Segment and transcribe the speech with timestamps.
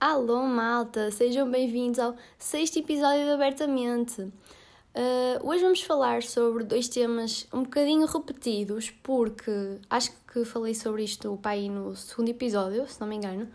[0.00, 1.10] Alô, malta!
[1.10, 4.22] Sejam bem-vindos ao sexto episódio de Abertamente.
[4.22, 4.32] Uh,
[5.42, 11.38] hoje vamos falar sobre dois temas um bocadinho repetidos, porque acho que falei sobre isto
[11.42, 13.46] pai no segundo episódio, se não me engano,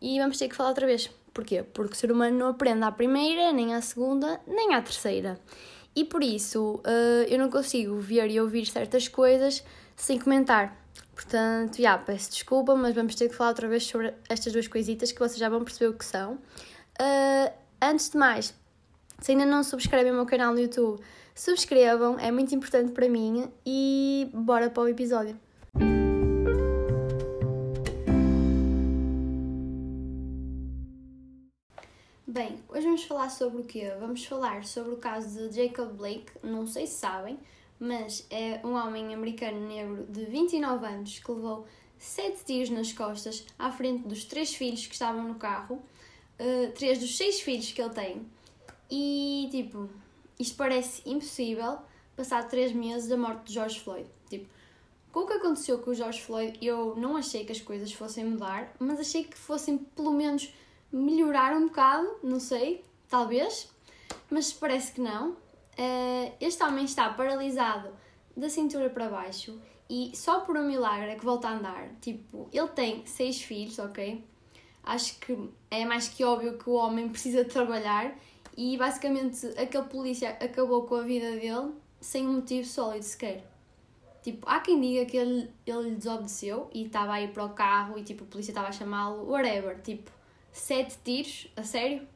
[0.00, 1.10] e vamos ter que falar outra vez.
[1.34, 1.62] Porquê?
[1.62, 5.40] Porque o ser humano não aprende à primeira, nem à segunda, nem à terceira.
[5.94, 9.64] E por isso uh, eu não consigo ver e ouvir certas coisas
[9.96, 10.76] sem comentar.
[11.14, 14.68] Portanto, já, yeah, peço desculpa, mas vamos ter que falar outra vez sobre estas duas
[14.68, 16.34] coisitas que vocês já vão perceber o que são.
[16.34, 18.54] Uh, antes de mais,
[19.20, 21.00] se ainda não subscrevem o meu canal no YouTube,
[21.34, 25.38] subscrevam, é muito importante para mim e bora para o episódio.
[32.78, 33.92] Hoje vamos falar sobre o quê?
[33.98, 37.36] Vamos falar sobre o caso de Jacob Blake, não sei se sabem,
[37.80, 41.66] mas é um homem americano negro de 29 anos que levou
[41.98, 45.74] 7 tiros nas costas à frente dos três filhos que estavam no carro,
[46.38, 48.22] uh, três dos seis filhos que ele tem.
[48.88, 49.90] E tipo,
[50.38, 51.78] isto parece impossível
[52.14, 54.08] passar 3 meses da morte de George Floyd.
[54.30, 54.46] Tipo,
[55.10, 58.24] com o que aconteceu com o George Floyd, eu não achei que as coisas fossem
[58.24, 60.52] mudar, mas achei que fossem pelo menos
[60.92, 63.70] melhorar um bocado, não sei, talvez,
[64.30, 65.30] mas parece que não.
[65.30, 67.90] Uh, este homem está paralisado
[68.36, 71.88] da cintura para baixo e só por um milagre é que volta a andar.
[72.00, 74.24] Tipo, ele tem seis filhos, ok?
[74.82, 75.36] Acho que
[75.70, 78.14] é mais que óbvio que o homem precisa de trabalhar
[78.56, 83.44] e basicamente aquele polícia acabou com a vida dele sem um motivo sólido sequer.
[84.22, 87.98] Tipo, há quem diga que ele, ele desobedeceu e estava a ir para o carro
[87.98, 89.80] e tipo, a polícia estava a chamá-lo, whatever.
[89.80, 90.10] Tipo,
[90.60, 92.06] sete tiros, a sério?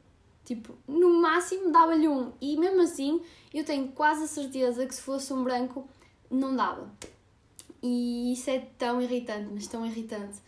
[0.45, 2.31] Tipo, no máximo dava-lhe um.
[2.41, 3.21] E mesmo assim,
[3.53, 5.87] eu tenho quase a certeza que se fosse um branco,
[6.29, 6.91] não dava.
[7.81, 10.39] E isso é tão irritante, mas tão irritante.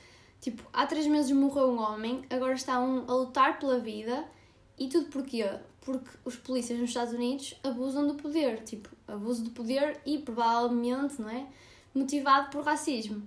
[0.42, 4.26] Tipo, há três meses morreu um homem, agora está um a lutar pela vida.
[4.78, 5.50] E tudo porquê?
[5.82, 8.64] Porque os polícias nos Estados Unidos abusam do poder.
[8.64, 11.48] Tipo, abuso do poder e provavelmente, não é?
[11.94, 13.26] Motivado por racismo.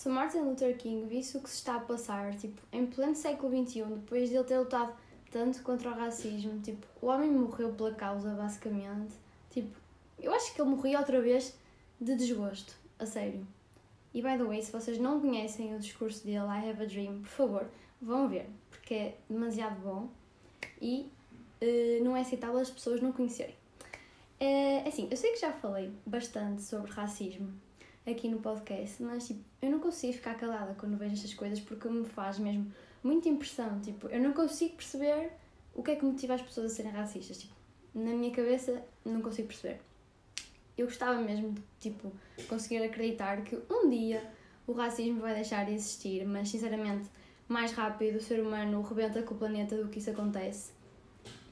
[0.00, 3.54] Se Martin Luther King visse o que se está a passar, tipo, em pleno século
[3.66, 4.94] XXI, depois de ele ter lutado
[5.30, 9.12] tanto contra o racismo, tipo, o homem morreu pela causa, basicamente.
[9.50, 9.76] Tipo,
[10.18, 11.54] eu acho que ele morria outra vez
[12.00, 13.46] de desgosto, a sério.
[14.14, 17.20] E by the way, se vocês não conhecem o discurso dele, I Have a Dream,
[17.20, 20.08] por favor, vão ver, porque é demasiado bom
[20.80, 21.12] e
[21.60, 23.54] uh, não é aceitável as pessoas não conhecerem.
[24.40, 27.52] Uh, assim, eu sei que já falei bastante sobre racismo
[28.06, 31.88] aqui no podcast, mas tipo, eu não consigo ficar calada quando vejo estas coisas porque
[31.88, 32.72] me faz mesmo
[33.02, 33.80] muita impressão.
[33.80, 35.32] Tipo, eu não consigo perceber
[35.74, 37.38] o que é que motiva as pessoas a serem racistas.
[37.38, 37.54] Tipo,
[37.94, 39.80] na minha cabeça não consigo perceber.
[40.76, 42.10] Eu gostava mesmo de tipo,
[42.48, 44.30] conseguir acreditar que um dia
[44.66, 47.08] o racismo vai deixar de existir, mas sinceramente,
[47.48, 50.72] mais rápido o ser humano rebenta com o planeta do que isso acontece.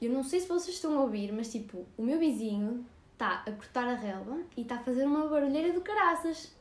[0.01, 2.85] Eu não sei se vocês estão a ouvir, mas tipo, o meu vizinho
[3.19, 6.55] está a cortar a relva e está a fazer uma barulheira do caraças.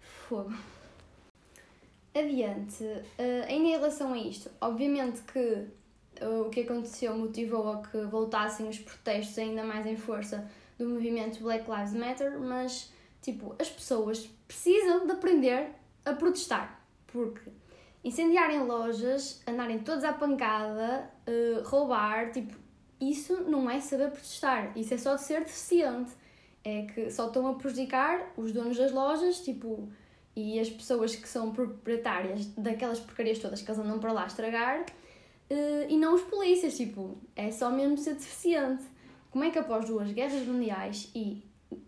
[0.00, 0.54] Fogo.
[2.14, 5.66] Adiante, uh, ainda em relação a isto, obviamente que
[6.24, 10.88] uh, o que aconteceu motivou a que voltassem os protestos ainda mais em força do
[10.88, 15.70] movimento Black Lives Matter, mas tipo, as pessoas precisam de aprender
[16.04, 17.50] a protestar, porque
[18.04, 22.54] incendiarem lojas, andarem todos à pancada, uh, roubar, tipo,
[23.00, 26.12] isso não é saber protestar, isso é só ser deficiente.
[26.62, 29.88] É que só estão a prejudicar os donos das lojas, tipo,
[30.34, 34.86] e as pessoas que são proprietárias daquelas porcarias todas que eles andam para lá estragar,
[35.50, 38.84] eh, e não os polícias, tipo, é só mesmo ser deficiente.
[39.30, 41.42] Como é que após duas guerras mundiais e,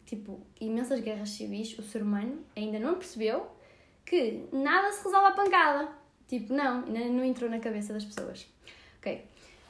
[0.05, 3.47] tipo, imensas guerras civis, o ser humano ainda não percebeu
[4.05, 5.89] que nada se resolve à pancada?
[6.29, 8.47] Tipo, não, ainda não entrou na cabeça das pessoas.
[8.99, 9.25] Ok.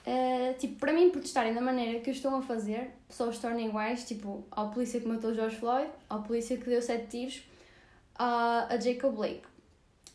[0.07, 4.05] Uh, tipo, para mim, protestarem da maneira que estão a fazer, só os torna iguais,
[4.05, 7.39] tipo, ao polícia que matou George Floyd, ao polícia que deu sete tiros
[8.15, 9.43] uh, a Jacob Blake.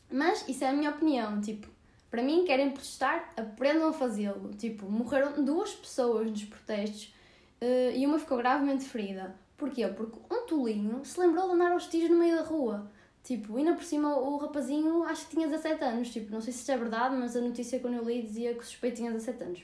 [0.09, 1.67] Mas isso é a minha opinião, tipo,
[2.11, 4.51] para mim, querem protestar, aprendam a fazê-lo.
[4.57, 7.13] Tipo, morreram duas pessoas nos protestos
[7.61, 9.33] uh, e uma ficou gravemente ferida.
[9.57, 9.87] Porquê?
[9.87, 12.91] Porque um tolinho se lembrou de andar aos tiros no meio da rua.
[13.23, 16.09] Tipo, ainda por cima o rapazinho acho que tinha 17 anos.
[16.09, 18.59] Tipo, não sei se isto é verdade, mas a notícia quando eu li dizia que
[18.59, 19.63] o suspeito tinha 17 anos.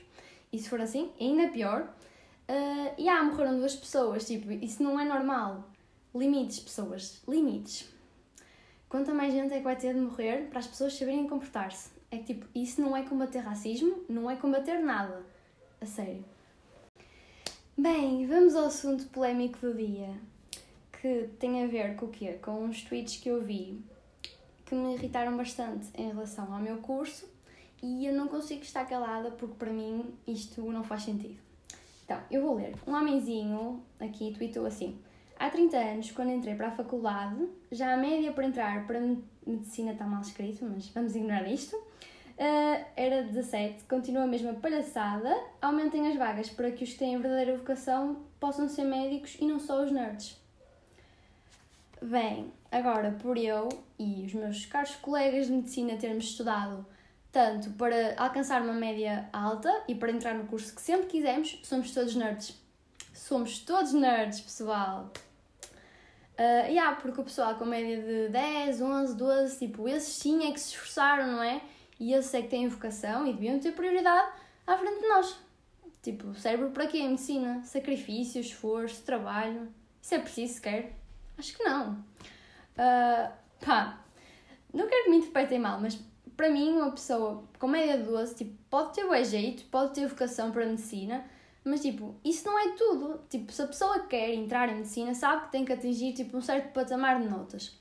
[0.52, 1.94] E se for assim, ainda pior.
[2.48, 5.68] Uh, e ah, morreram duas pessoas, tipo, isso não é normal.
[6.14, 7.88] Limites, pessoas, limites.
[8.88, 11.90] Quanta mais gente é que vai ter de morrer para as pessoas saberem comportar-se?
[12.10, 15.26] É que, tipo, isso não é combater racismo, não é combater nada.
[15.80, 16.24] A sério.
[17.76, 20.12] Bem, vamos ao assunto polémico do dia,
[21.00, 22.38] que tem a ver com o quê?
[22.42, 23.80] Com uns tweets que eu vi
[24.68, 27.26] que me irritaram bastante em relação ao meu curso
[27.82, 31.38] e eu não consigo estar calada porque para mim isto não faz sentido.
[32.04, 32.74] Então, eu vou ler.
[32.86, 34.98] Um homenzinho aqui tweetou assim:
[35.38, 39.00] Há 30 anos, quando entrei para a faculdade, já a média para entrar para
[39.46, 41.76] medicina está mal escrito, mas vamos ignorar isto.
[41.76, 45.36] Uh, era 17, continua a mesma palhaçada.
[45.60, 49.60] Aumentem as vagas para que os que têm verdadeira vocação possam ser médicos e não
[49.60, 50.40] só os nerds.
[52.00, 56.86] Bem, agora por eu e os meus caros colegas de medicina termos estudado
[57.32, 61.92] tanto para alcançar uma média alta e para entrar no curso que sempre quisemos, somos
[61.92, 62.56] todos nerds.
[63.12, 65.12] Somos todos nerds, pessoal.
[66.38, 70.52] Uh, yeah, porque o pessoal com média de 10, 11, 12, tipo, esses sim é
[70.52, 71.60] que se esforçaram, não é?
[71.98, 74.30] E esses é que têm vocação e deviam ter prioridade
[74.66, 75.36] à frente de nós.
[76.00, 77.02] Tipo, cérebro para quê?
[77.02, 79.68] Medicina, sacrifício, esforço, trabalho.
[80.00, 80.92] Isso é preciso sequer?
[81.36, 81.92] Acho que não.
[81.92, 83.98] Uh, pá,
[84.72, 85.98] não quero que me interpretem mal, mas
[86.38, 90.06] para mim, uma pessoa com média de 12, tipo, pode ter o jeito, pode ter
[90.06, 91.24] vocação para medicina,
[91.64, 93.20] mas, tipo, isso não é tudo.
[93.28, 96.40] Tipo, se a pessoa quer entrar em medicina, sabe que tem que atingir, tipo, um
[96.40, 97.76] certo patamar de notas.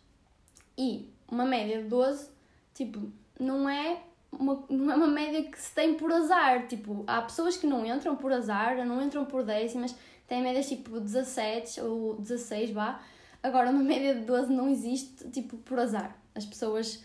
[0.75, 2.31] E uma média de 12,
[2.74, 4.01] tipo, não é
[4.31, 6.68] uma, não é uma média que se tem por azar.
[6.68, 9.95] Tipo, há pessoas que não entram por azar, não entram por décimas,
[10.27, 13.00] têm médias, tipo, 17 ou 16, vá.
[13.44, 16.18] Agora, uma média de 12 não existe, tipo, por azar.
[16.33, 17.04] As pessoas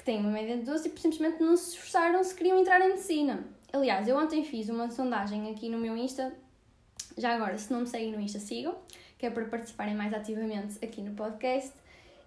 [0.00, 2.88] que têm uma média de 12, tipo, simplesmente não se esforçaram se queriam entrar em
[2.88, 3.44] medicina.
[3.70, 6.32] Aliás, eu ontem fiz uma sondagem aqui no meu Insta.
[7.18, 8.74] Já agora, se não me seguem no Insta, sigam,
[9.18, 11.70] que é para participarem mais ativamente aqui no podcast.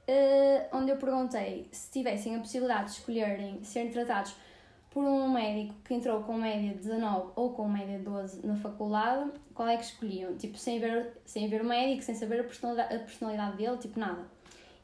[0.07, 4.35] Uh, onde eu perguntei se tivessem a possibilidade de escolherem serem tratados
[4.91, 8.55] por um médico que entrou com média de 19 ou com média de 12 na
[8.55, 10.35] faculdade, qual é que escolhiam?
[10.35, 13.99] Tipo, sem ver, sem ver o médico, sem saber a personalidade, a personalidade dele, tipo,
[13.99, 14.27] nada.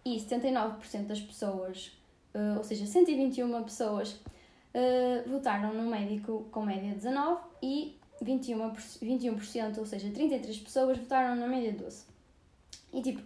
[0.03, 1.98] E 79% das pessoas,
[2.33, 9.77] uh, ou seja, 121 pessoas, uh, votaram no médico com média 19 e 21%, 21%,
[9.77, 12.05] ou seja, 33 pessoas votaram na média 12.
[12.93, 13.21] E tipo,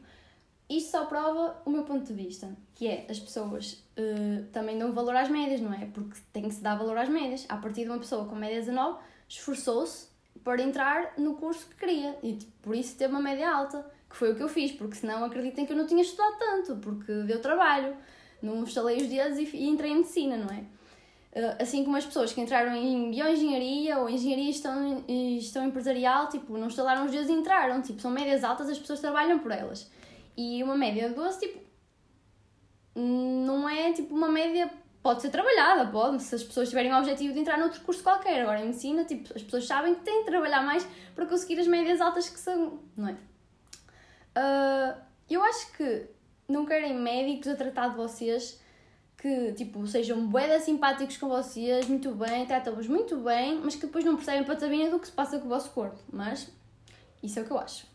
[0.69, 4.91] isto só prova o meu ponto de vista, que é as pessoas uh, também dão
[4.91, 5.85] valor às médias, não é?
[5.85, 7.45] Porque tem que se dar valor às médias.
[7.49, 10.07] A partir de uma pessoa com média 19 esforçou-se
[10.43, 14.15] para entrar no curso que queria e tipo, por isso teve uma média alta, que
[14.15, 17.11] foi o que eu fiz, porque senão acreditem que eu não tinha estudado tanto, porque
[17.23, 17.95] deu trabalho,
[18.45, 20.63] não instalei os dedos e, e entrei em medicina, não é?
[21.35, 26.29] Eh, assim como as pessoas que entraram em bioengenharia ou engenharia e gestão, gestão empresarial,
[26.29, 29.51] tipo, não instalaram os dedos e entraram, tipo, são médias altas, as pessoas trabalham por
[29.51, 29.89] elas.
[30.37, 31.59] E uma média de 12, tipo,
[32.95, 34.69] não é, tipo, uma média,
[35.01, 38.41] pode ser trabalhada, pode, se as pessoas tiverem o objetivo de entrar noutro curso qualquer.
[38.41, 41.67] Agora, em medicina, tipo, as pessoas sabem que têm de trabalhar mais para conseguir as
[41.67, 43.13] médias altas que são, não é?
[44.35, 46.07] Uh, eu acho que
[46.47, 48.61] não querem médicos a tratar de vocês
[49.17, 54.03] que, tipo, sejam bué simpáticos com vocês, muito bem, tratam-vos muito bem, mas que depois
[54.03, 55.97] não percebem patabinha do que se passa com o vosso corpo.
[56.11, 56.51] Mas,
[57.21, 57.87] isso é o que eu acho.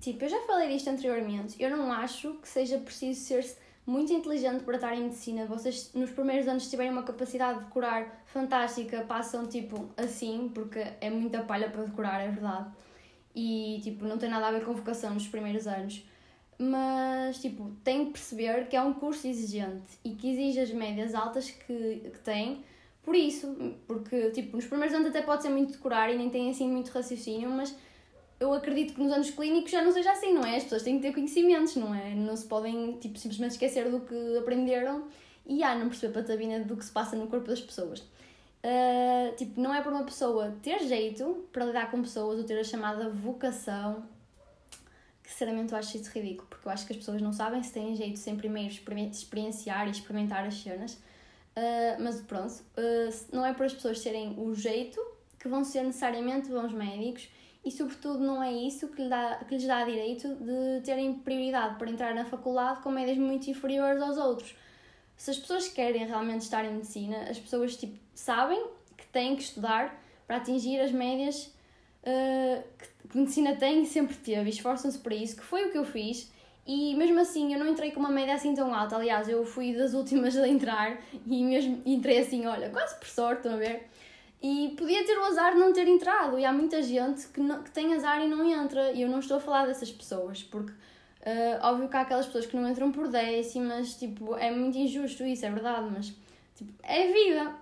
[0.00, 3.44] Tipo, eu já falei disto anteriormente, eu não acho que seja preciso ser
[3.86, 5.44] muito inteligente para estar em medicina.
[5.44, 11.10] Vocês, nos primeiros anos, tiverem uma capacidade de decorar fantástica, passam, tipo, assim, porque é
[11.10, 12.70] muita palha para decorar, é verdade.
[13.34, 16.02] E, tipo, não tem nada a ver com vocação nos primeiros anos
[16.62, 21.14] mas tipo, tem que perceber que é um curso exigente e que exige as médias
[21.14, 22.62] altas que, que tem,
[23.02, 26.50] por isso, porque tipo, nos primeiros anos até pode ser muito decorar e nem tem
[26.50, 27.74] assim muito raciocínio, mas
[28.38, 30.56] eu acredito que nos anos clínicos já não seja assim, não é?
[30.56, 32.14] As pessoas têm que ter conhecimentos, não é?
[32.14, 35.04] Não se podem tipo, simplesmente esquecer do que aprenderam
[35.46, 38.00] e ah, não perceber patabina do que se passa no corpo das pessoas.
[38.62, 42.58] Uh, tipo, não é para uma pessoa ter jeito para lidar com pessoas ou ter
[42.58, 44.04] a chamada vocação
[45.30, 47.94] sinceramente eu acho isso ridículo, porque eu acho que as pessoas não sabem se têm
[47.94, 48.72] jeito sem primeiro
[49.12, 50.94] experienciar e experimentar as cenas.
[51.56, 55.00] Uh, mas pronto, uh, não é para as pessoas terem o jeito
[55.38, 57.28] que vão ser necessariamente bons médicos
[57.64, 61.76] e, sobretudo, não é isso que, lhe dá, que lhes dá direito de terem prioridade
[61.76, 64.54] para entrar na faculdade com médias muito inferiores aos outros.
[65.16, 69.42] Se as pessoas querem realmente estar em medicina, as pessoas tipo, sabem que têm que
[69.42, 71.46] estudar para atingir as médias
[72.02, 75.72] uh, que, que medicina tem e sempre teve, e esforçam-se para isso, que foi o
[75.72, 76.30] que eu fiz.
[76.66, 78.96] E mesmo assim, eu não entrei com uma média assim tão alta.
[78.96, 83.38] Aliás, eu fui das últimas a entrar e mesmo entrei assim, olha, quase por sorte,
[83.38, 83.88] estão a ver?
[84.42, 86.38] E podia ter o azar de não ter entrado.
[86.38, 88.92] E há muita gente que, não, que tem azar e não entra.
[88.92, 92.46] E eu não estou a falar dessas pessoas, porque uh, óbvio que há aquelas pessoas
[92.46, 96.14] que não entram por décimas, tipo, é muito injusto isso, é verdade, mas
[96.56, 97.54] tipo, é vida.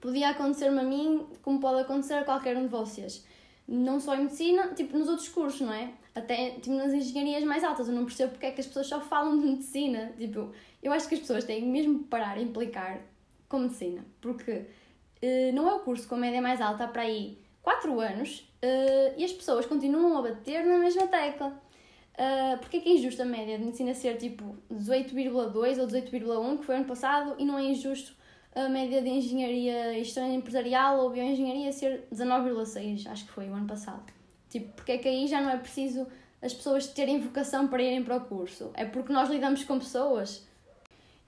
[0.00, 3.24] Podia acontecer-me a mim, como pode acontecer a qualquer um de vocês.
[3.70, 5.92] Não só em medicina, tipo nos outros cursos, não é?
[6.12, 7.88] Até tipo, nas engenharias mais altas.
[7.88, 10.12] Eu não percebo porque é que as pessoas só falam de medicina.
[10.18, 13.00] Tipo, eu acho que as pessoas têm mesmo que parar a implicar
[13.48, 17.38] com medicina, porque uh, não é o curso com a média mais alta para aí
[17.62, 21.60] 4 anos uh, e as pessoas continuam a bater na mesma tecla.
[22.14, 26.58] Uh, porque é que é injusto a média de medicina ser tipo 18,2 ou 18,1,
[26.58, 28.14] que foi ano passado, e não é injusto
[28.54, 33.54] a média de engenharia e gestão empresarial ou bioengenharia ser 19,6, acho que foi o
[33.54, 34.02] ano passado.
[34.48, 36.06] Tipo, porque é que aí já não é preciso
[36.42, 38.70] as pessoas terem vocação para irem para o curso?
[38.74, 40.44] É porque nós lidamos com pessoas.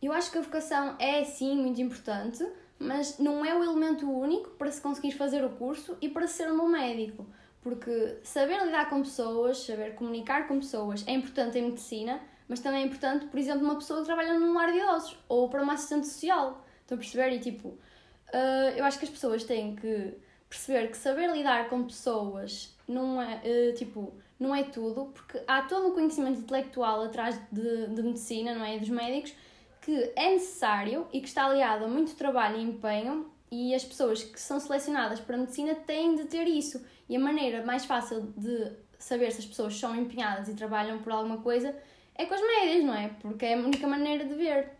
[0.02, 2.44] Eu acho que a vocação é sim muito importante,
[2.78, 6.50] mas não é o elemento único para se conseguir fazer o curso e para ser
[6.50, 7.24] um bom médico.
[7.62, 12.82] Porque saber lidar com pessoas, saber comunicar com pessoas é importante em medicina, mas também
[12.82, 15.74] é importante, por exemplo, uma pessoa que trabalha num lar de idosos ou para uma
[15.74, 16.64] assistente social.
[16.82, 17.32] Estão a perceber?
[17.32, 20.14] E tipo, uh, eu acho que as pessoas têm que
[20.48, 25.62] perceber que saber lidar com pessoas não é, uh, tipo, não é tudo, porque há
[25.62, 28.78] todo o conhecimento intelectual atrás de, de medicina, não é?
[28.78, 29.34] Dos médicos,
[29.80, 34.22] que é necessário e que está aliado a muito trabalho e empenho, e as pessoas
[34.22, 36.82] que são selecionadas para a medicina têm de ter isso.
[37.06, 41.12] E a maneira mais fácil de saber se as pessoas são empenhadas e trabalham por
[41.12, 41.76] alguma coisa
[42.14, 43.08] é com as médias, não é?
[43.20, 44.70] Porque é a única maneira de ver.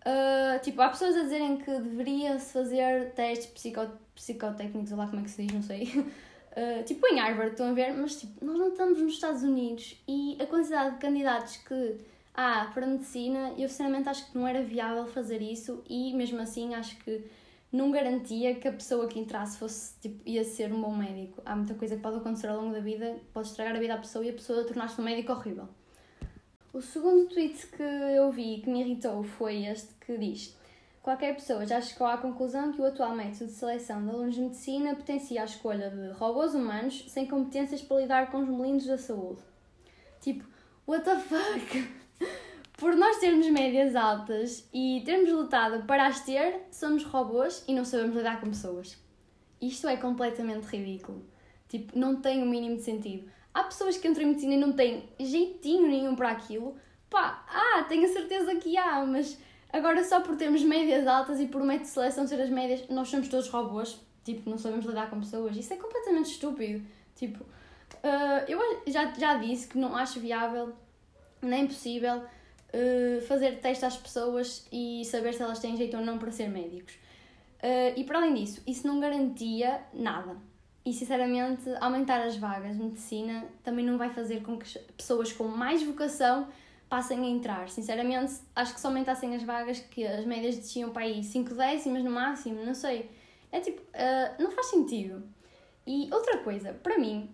[0.00, 5.20] Uh, tipo, há pessoas a dizerem que deveria-se fazer testes psico psicotécnicos, ou lá como
[5.20, 5.84] é que se diz, não sei.
[5.84, 7.92] Uh, tipo em Harvard, estão a ver?
[7.92, 11.98] Mas tipo, nós não estamos nos Estados Unidos e a quantidade de candidatos que
[12.34, 16.74] há para medicina, eu sinceramente acho que não era viável fazer isso e mesmo assim
[16.74, 17.24] acho que
[17.72, 21.40] não garantia que a pessoa que entrasse fosse, tipo, ia ser um bom médico.
[21.44, 23.98] Há muita coisa que pode acontecer ao longo da vida, pode estragar a vida à
[23.98, 25.68] pessoa e a pessoa tornar-se um médico horrível.
[26.72, 30.56] O segundo tweet que eu vi que me irritou foi este que diz:
[31.02, 34.42] Qualquer pessoa já chegou à conclusão que o atual método de seleção de alunos de
[34.42, 38.96] medicina potencia a escolha de robôs humanos sem competências para lidar com os melinos da
[38.96, 39.40] saúde.
[40.20, 40.44] Tipo,
[40.86, 41.88] what the fuck?
[42.78, 47.84] Por nós termos médias altas e termos lutado para as ter, somos robôs e não
[47.84, 48.96] sabemos lidar com pessoas.
[49.60, 51.26] Isto é completamente ridículo.
[51.68, 54.72] Tipo, não tem o mínimo de sentido há pessoas que entram em medicina e não
[54.72, 56.76] têm jeitinho nenhum para aquilo.
[57.08, 59.36] Pá, ah, tenho a certeza que há, mas
[59.72, 63.08] agora só por termos médias altas e por método de seleção ser as médias, nós
[63.08, 63.98] somos todos robôs.
[64.24, 65.56] Tipo, não sabemos lidar com pessoas.
[65.56, 66.84] Isso é completamente estúpido.
[67.16, 70.72] Tipo, uh, eu já, já disse que não acho viável
[71.42, 76.18] nem possível uh, fazer teste às pessoas e saber se elas têm jeito ou não
[76.18, 76.94] para ser médicos.
[77.62, 80.36] Uh, e para além disso, isso não garantia nada
[80.84, 85.44] e sinceramente, aumentar as vagas de medicina também não vai fazer com que pessoas com
[85.44, 86.48] mais vocação
[86.88, 87.68] passem a entrar.
[87.68, 92.02] Sinceramente, acho que se aumentassem as vagas, que as médias desciam para aí 5 décimas
[92.02, 93.10] no máximo, não sei.
[93.52, 95.22] É tipo, uh, não faz sentido.
[95.86, 97.30] E outra coisa, para mim,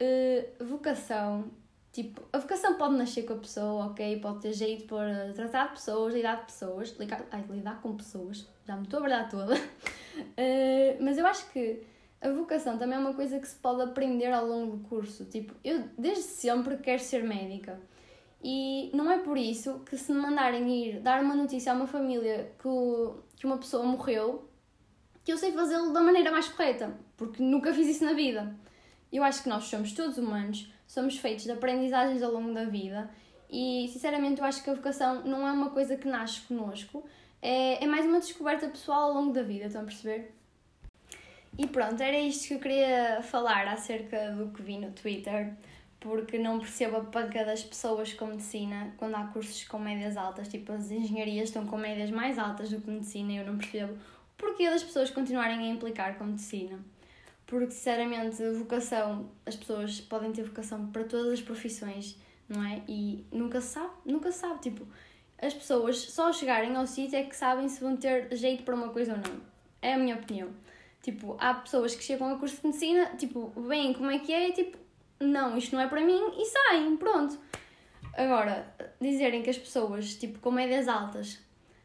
[0.00, 1.50] uh, vocação,
[1.92, 4.18] tipo, a vocação pode nascer com a pessoa, ok?
[4.20, 8.48] Pode ter jeito para tratar de pessoas, lidar de pessoas, lidar, ai, lidar com pessoas,
[8.66, 9.54] já me estou a verdade toda.
[11.00, 11.84] Mas eu acho que
[12.20, 15.24] a vocação também é uma coisa que se pode aprender ao longo do curso.
[15.26, 17.80] Tipo, eu desde sempre quero ser médica.
[18.42, 21.86] E não é por isso que se me mandarem ir dar uma notícia a uma
[21.86, 22.68] família que,
[23.36, 24.48] que uma pessoa morreu,
[25.24, 28.54] que eu sei fazê-lo da maneira mais correta, porque nunca fiz isso na vida.
[29.12, 33.10] Eu acho que nós somos todos humanos, somos feitos de aprendizagens ao longo da vida
[33.50, 37.04] e, sinceramente, eu acho que a vocação não é uma coisa que nasce connosco,
[37.40, 40.35] é, é mais uma descoberta pessoal ao longo da vida, estão a perceber?
[41.58, 45.54] E pronto, era isto que eu queria falar acerca do que vi no Twitter,
[45.98, 50.48] porque não percebo a panca das pessoas com medicina quando há cursos com médias altas,
[50.48, 53.96] tipo as engenharias estão com médias mais altas do que medicina eu não percebo o
[54.36, 56.78] porquê das pessoas continuarem a implicar com medicina.
[57.46, 62.82] Porque, sinceramente, vocação, as pessoas podem ter vocação para todas as profissões, não é?
[62.88, 64.60] E nunca se sabe, nunca se sabe.
[64.60, 64.86] Tipo,
[65.38, 68.88] as pessoas só chegarem ao sítio é que sabem se vão ter jeito para uma
[68.88, 69.40] coisa ou não.
[69.80, 70.50] É a minha opinião.
[71.06, 74.48] Tipo, há pessoas que chegam ao curso de medicina, tipo, veem como é que é
[74.48, 74.76] e tipo,
[75.20, 77.38] não, isto não é para mim e saem, pronto.
[78.12, 81.38] Agora, dizerem que as pessoas, tipo, com médias altas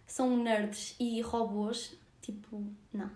[0.08, 3.12] são nerds e robôs, tipo, não.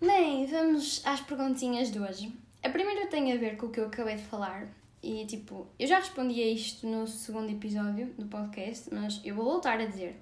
[0.00, 2.32] Bem, vamos às perguntinhas de hoje.
[2.62, 4.66] A primeira tem a ver com o que eu acabei de falar.
[5.02, 9.44] E tipo, eu já respondi a isto no segundo episódio do podcast, mas eu vou
[9.44, 10.16] voltar a dizer,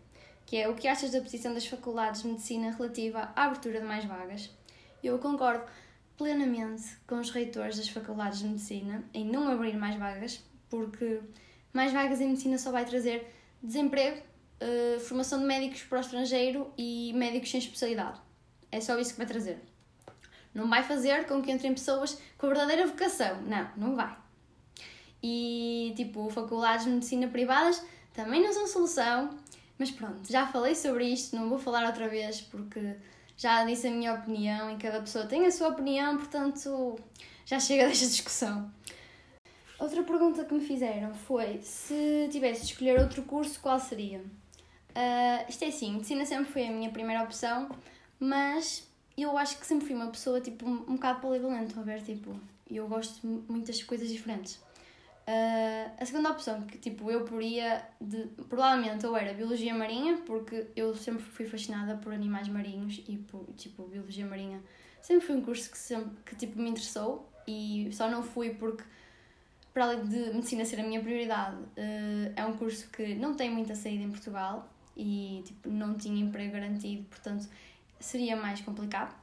[0.46, 3.86] que é o que achas da posição das faculdades de medicina relativa à abertura de
[3.86, 4.50] mais vagas?
[5.02, 5.64] Eu concordo
[6.16, 11.20] plenamente com os reitores das faculdades de medicina em não abrir mais vagas, porque
[11.72, 13.26] mais vagas em medicina só vai trazer
[13.62, 14.20] desemprego,
[14.60, 18.20] uh, formação de médicos para o estrangeiro e médicos sem especialidade.
[18.70, 19.58] É só isso que vai trazer.
[20.54, 23.40] não vai fazer com que entrem pessoas com a verdadeira vocação.
[23.42, 24.16] Não, não vai.
[25.22, 29.30] E, tipo, faculdades de medicina privadas também não são solução.
[29.78, 32.96] Mas pronto, já falei sobre isto, não vou falar outra vez porque
[33.40, 36.98] já disse a minha opinião e cada pessoa tem a sua opinião, portanto
[37.46, 38.70] já chega desta discussão.
[39.78, 44.18] Outra pergunta que me fizeram foi se tivesse de escolher outro curso, qual seria?
[44.18, 47.70] Uh, isto é assim, medicina sempre foi a minha primeira opção,
[48.18, 52.02] mas eu acho que sempre fui uma pessoa tipo um, um bocado polivalente, a ver,
[52.02, 52.38] tipo,
[52.70, 54.60] eu gosto de muitas coisas diferentes.
[55.28, 60.66] Uh, a segunda opção, que tipo, eu poria, de, provavelmente ou era Biologia Marinha, porque
[60.74, 64.60] eu sempre fui fascinada por animais marinhos e por, tipo, Biologia Marinha
[65.00, 68.82] sempre foi um curso que, sempre, que tipo, me interessou e só não fui porque,
[69.72, 73.50] para além de Medicina ser a minha prioridade, uh, é um curso que não tem
[73.50, 77.48] muita saída em Portugal e tipo, não tinha emprego garantido, portanto
[78.00, 79.14] seria mais complicado.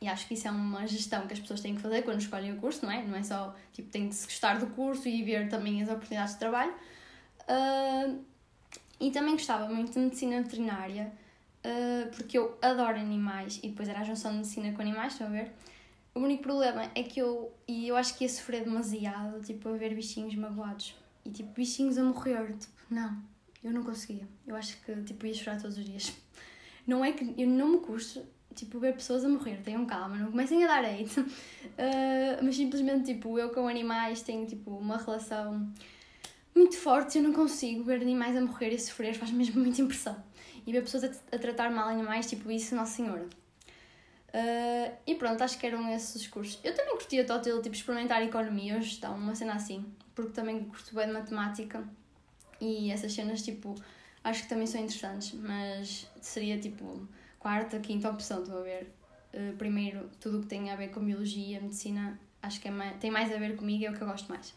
[0.00, 2.52] E acho que isso é uma gestão que as pessoas têm que fazer quando escolhem
[2.52, 3.02] o curso, não é?
[3.02, 6.34] Não é só, tipo, tem que se gostar do curso e ver também as oportunidades
[6.34, 6.74] de trabalho.
[7.48, 8.22] Uh,
[9.00, 11.12] e também gostava muito de medicina veterinária,
[11.64, 15.28] uh, porque eu adoro animais e depois era a junção de medicina com animais, estão
[15.28, 15.52] a ver?
[16.14, 19.72] O único problema é que eu, e eu acho que ia sofrer demasiado, tipo, a
[19.76, 23.22] ver bichinhos magoados e, tipo, bichinhos a morrer, tipo, não,
[23.62, 24.26] eu não conseguia.
[24.46, 26.16] Eu acho que, tipo, ia chorar todos os dias.
[26.86, 28.24] Não é que eu não me custo
[28.56, 31.20] tipo, ver pessoas a morrer, tenham calma, não comecem a dar hate.
[31.20, 31.26] Uh,
[32.42, 35.72] mas simplesmente, tipo, eu com animais tenho, tipo, uma relação
[36.54, 40.16] muito forte, eu não consigo ver animais a morrer e sofrer, faz mesmo muita impressão.
[40.66, 43.28] E ver pessoas a, a tratar mal animais, tipo, isso, Nossa Senhora.
[44.36, 46.58] Uh, e pronto, acho que eram esses os cursos.
[46.64, 49.84] Eu também curtia total, tipo, experimentar economia gestão, uma cena assim,
[50.14, 51.86] porque também curto bem de matemática
[52.60, 53.74] e essas cenas, tipo,
[54.24, 57.06] acho que também são interessantes, mas seria, tipo,
[57.46, 58.92] quarta, quinta opção, estou a ver.
[59.32, 62.96] Uh, primeiro, tudo o que tem a ver com biologia, medicina, acho que é mais,
[62.96, 64.52] tem mais a ver comigo, é o que eu gosto mais.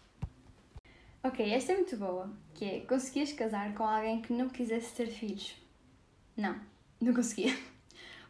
[1.24, 5.06] Ok, esta é muito boa, que é, conseguias casar com alguém que não quisesse ter
[5.06, 5.56] filhos?
[6.36, 6.60] Não,
[7.00, 7.56] não conseguia.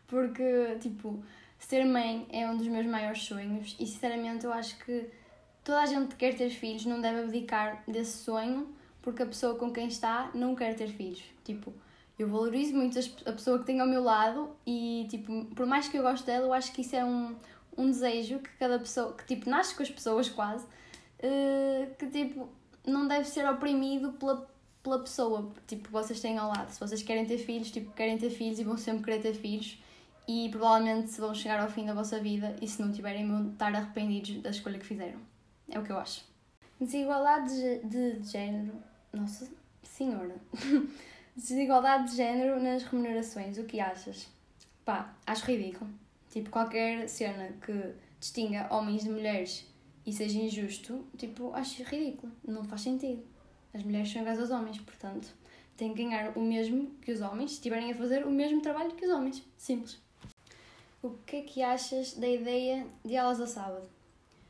[0.06, 1.24] Porque, tipo,
[1.58, 5.10] ser mãe é um dos meus maiores sonhos e, sinceramente, eu acho que
[5.64, 9.56] toda a gente que quer ter filhos não deve abdicar desse sonho porque a pessoa
[9.56, 11.24] com quem está não quer ter filhos.
[11.46, 11.74] Tipo,
[12.20, 15.98] eu valorizo muito a pessoa que tenho ao meu lado e, tipo, por mais que
[15.98, 17.34] eu goste dela, eu acho que isso é um,
[17.78, 22.50] um desejo que cada pessoa, que, tipo, nasce com as pessoas quase, uh, que, tipo,
[22.86, 24.46] não deve ser oprimido pela,
[24.84, 26.70] pela pessoa, tipo, vocês têm ao lado.
[26.72, 29.82] Se vocês querem ter filhos, tipo, querem ter filhos e vão sempre querer ter filhos
[30.28, 33.74] e provavelmente vão chegar ao fim da vossa vida e se não tiverem vão estar
[33.74, 35.20] arrependidos da escolha que fizeram.
[35.70, 36.26] É o que eu acho.
[36.82, 38.74] Desigualdade de, de género.
[39.14, 39.50] Nossa
[39.84, 40.36] senhora.
[41.40, 44.28] Desigualdade de género nas remunerações, o que achas?
[44.84, 45.90] Pá, acho ridículo.
[46.30, 49.66] Tipo, qualquer cena que distinga homens de mulheres
[50.06, 52.30] e seja injusto, tipo, acho ridículo.
[52.46, 53.24] Não faz sentido.
[53.74, 55.34] As mulheres são iguais aos homens, portanto,
[55.78, 58.92] têm que ganhar o mesmo que os homens se estiverem a fazer o mesmo trabalho
[58.92, 59.42] que os homens.
[59.58, 59.98] Simples.
[61.02, 63.90] O que é que achas da ideia de aulas ao sábado?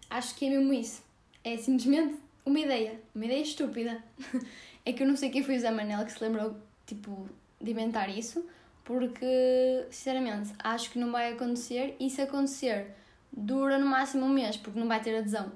[0.10, 1.04] Acho que é mesmo isso.
[1.43, 2.99] É simplesmente uma ideia.
[3.13, 4.04] Uma ideia estúpida.
[4.84, 6.56] é que eu não sei quem foi o Zé Manel que se lembrou
[6.89, 7.30] tipo,
[7.62, 8.45] de inventar isso,
[8.84, 12.95] porque, sinceramente, acho que não vai acontecer e se acontecer,
[13.32, 15.52] dura no máximo um mês, porque não vai ter adesão.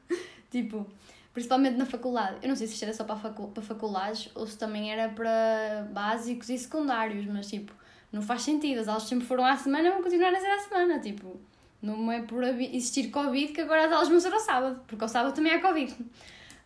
[0.50, 0.86] tipo,
[1.32, 2.36] principalmente na faculdade.
[2.42, 5.08] Eu não sei se isto era só para, facu para faculdades ou se também era
[5.08, 7.72] para básicos e secundários, mas tipo,
[8.12, 8.80] não faz sentido.
[8.80, 11.00] As aulas sempre foram à semana vão continuar a ser à semana.
[11.00, 11.40] Tipo,
[11.82, 15.08] não é por existir Covid que agora as aulas vão ser ao sábado, porque ao
[15.08, 15.94] sábado também há Covid.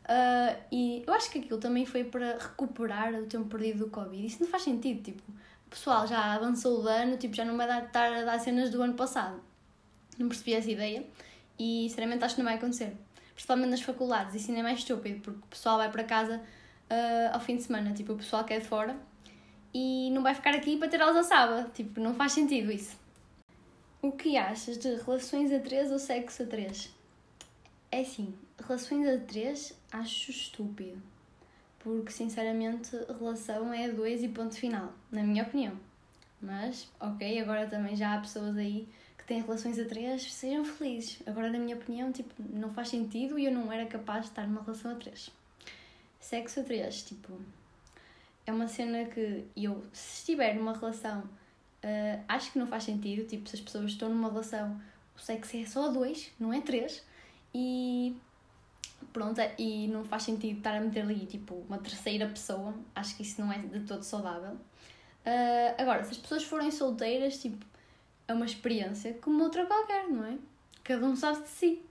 [0.09, 4.27] Uh, e eu acho que aquilo também foi para recuperar o tempo perdido do Covid.
[4.27, 5.23] Isso não faz sentido, tipo,
[5.67, 8.71] o pessoal já avançou o ano, tipo, já não vai dar, estar a dar cenas
[8.71, 9.41] do ano passado.
[10.19, 11.05] Não percebi essa ideia
[11.59, 12.97] e, sinceramente, acho que não vai acontecer.
[13.35, 17.35] Principalmente nas faculdades, isso ainda é mais estúpido, porque o pessoal vai para casa uh,
[17.35, 18.97] ao fim de semana, tipo, o pessoal que é de fora
[19.73, 21.71] e não vai ficar aqui para ter aulas ao sábado.
[21.73, 22.97] Tipo, não faz sentido isso.
[24.01, 26.91] O que achas de relações a três ou sexo a três?
[27.91, 28.35] É assim,
[28.67, 31.01] relações a três acho estúpido.
[31.79, 35.79] Porque, sinceramente, relação é a dois e ponto final, na minha opinião.
[36.41, 41.21] Mas, ok, agora também já há pessoas aí que têm relações a três, sejam felizes.
[41.27, 44.47] Agora, na minha opinião, tipo, não faz sentido e eu não era capaz de estar
[44.47, 45.31] numa relação a três.
[46.21, 47.41] Sexo a três, tipo,
[48.45, 53.27] é uma cena que eu, se estiver numa relação, uh, acho que não faz sentido.
[53.27, 54.81] Tipo, se as pessoas estão numa relação,
[55.17, 57.05] o sexo é só a dois, não é três.
[57.55, 58.17] E
[59.19, 63.23] pronto, e não faz sentido estar a meter ali tipo uma terceira pessoa, acho que
[63.23, 64.53] isso não é de todo saudável.
[64.53, 67.67] Uh, agora, se as pessoas forem solteiras, tipo,
[68.29, 70.37] é uma experiência como outra qualquer, não é?
[70.85, 71.83] Cada um sabe de si.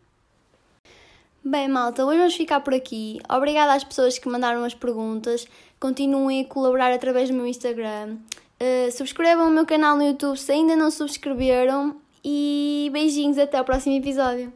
[1.43, 3.19] Bem, malta, hoje vamos ficar por aqui.
[3.29, 5.45] Obrigada às pessoas que mandaram as perguntas.
[5.79, 8.17] Continuem a colaborar através do meu Instagram.
[8.59, 12.01] Uh, subscrevam o meu canal no YouTube se ainda não subscreveram.
[12.23, 14.51] E beijinhos, até o próximo episódio.